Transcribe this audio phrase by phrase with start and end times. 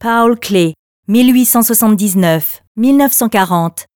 [0.00, 0.74] Paul Klee,
[1.08, 3.86] 1879-1940.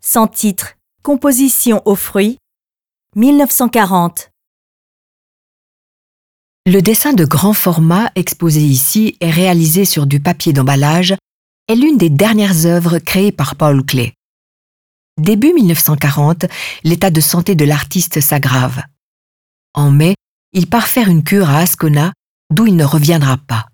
[0.00, 2.38] Sans titre, Composition aux fruits,
[3.16, 4.30] 1940.
[6.66, 11.16] Le dessin de grand format exposé ici et réalisé sur du papier d'emballage
[11.68, 14.12] est l'une des dernières œuvres créées par Paul Klee.
[15.20, 16.46] Début 1940,
[16.84, 18.80] l'état de santé de l'artiste s'aggrave.
[19.74, 20.14] En mai,
[20.52, 22.12] il part faire une cure à Ascona,
[22.52, 23.66] d'où il ne reviendra pas.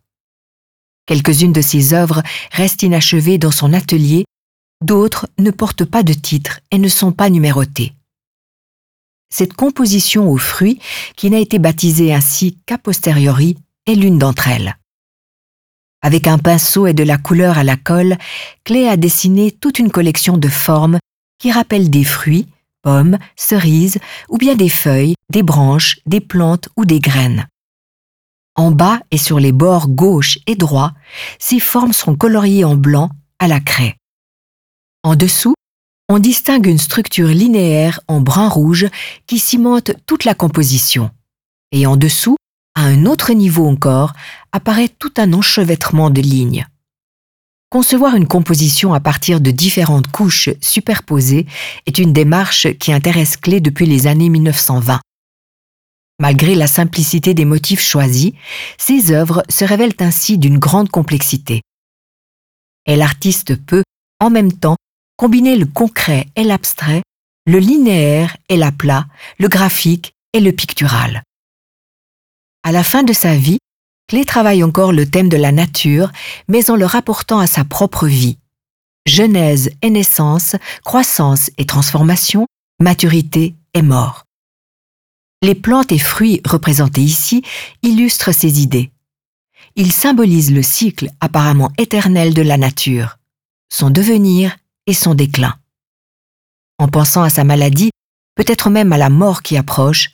[1.11, 4.27] Quelques-unes de ses œuvres restent inachevées dans son atelier,
[4.81, 7.95] d'autres ne portent pas de titre et ne sont pas numérotées.
[9.29, 10.79] Cette composition aux fruits,
[11.17, 13.57] qui n'a été baptisée ainsi qu'a posteriori,
[13.89, 14.77] est l'une d'entre elles.
[16.01, 18.17] Avec un pinceau et de la couleur à la colle,
[18.63, 21.01] Clé a dessiné toute une collection de formes
[21.41, 22.47] qui rappellent des fruits,
[22.83, 23.99] pommes, cerises,
[24.29, 27.49] ou bien des feuilles, des branches, des plantes ou des graines.
[28.61, 30.93] En bas et sur les bords gauche et droit,
[31.39, 33.09] ces formes sont coloriées en blanc
[33.39, 33.97] à la craie.
[35.03, 35.55] En dessous,
[36.11, 38.89] on distingue une structure linéaire en brun-rouge
[39.27, 41.11] qui cimente toute la composition.
[41.73, 42.37] Et en dessous,
[42.75, 44.13] à un autre niveau encore,
[44.53, 46.67] apparaît tout un enchevêtrement de lignes.
[47.71, 51.47] Concevoir une composition à partir de différentes couches superposées
[51.87, 55.01] est une démarche qui intéresse Clé depuis les années 1920.
[56.21, 58.33] Malgré la simplicité des motifs choisis,
[58.77, 61.63] ses œuvres se révèlent ainsi d'une grande complexité.
[62.87, 63.83] Et l'artiste peut,
[64.21, 64.77] en même temps,
[65.17, 67.03] combiner le concret et l'abstrait,
[67.47, 69.07] le linéaire et l'aplat,
[69.39, 71.23] le graphique et le pictural.
[72.65, 73.59] À la fin de sa vie,
[74.07, 76.11] Clé travaille encore le thème de la nature,
[76.49, 78.39] mais en le rapportant à sa propre vie.
[79.07, 82.47] Genèse et naissance, croissance et transformation,
[82.79, 84.25] maturité et mort.
[85.43, 87.43] Les plantes et fruits représentés ici
[87.83, 88.91] illustrent ces idées.
[89.75, 93.19] Ils symbolisent le cycle apparemment éternel de la nature,
[93.73, 94.57] son devenir
[94.87, 95.57] et son déclin.
[96.79, 97.91] En pensant à sa maladie,
[98.35, 100.11] peut-être même à la mort qui approche,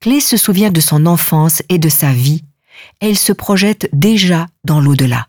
[0.00, 2.42] Clé se souvient de son enfance et de sa vie,
[3.00, 5.28] et il se projette déjà dans l'au-delà.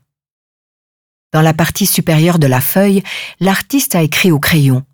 [1.32, 3.04] Dans la partie supérieure de la feuille,
[3.40, 4.86] l'artiste a écrit au crayon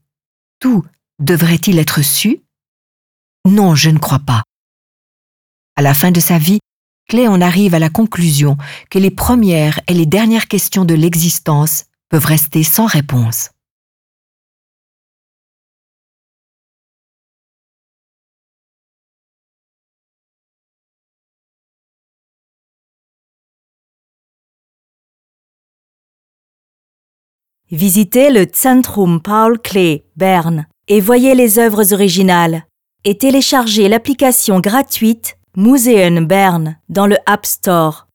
[0.60, 0.86] Tout
[1.20, 2.42] devrait-il être su?
[3.50, 4.44] Non, je ne crois pas.
[5.76, 6.60] À la fin de sa vie,
[7.10, 8.58] Clé en arrive à la conclusion
[8.92, 13.50] que les premières et les dernières questions de l'existence peuvent rester sans réponse.
[27.72, 32.69] Visitez le Zentrum Paul Klee, Berne, et voyez les œuvres originales.
[33.06, 38.09] Et téléchargez l'application gratuite Museum Berne dans le App Store.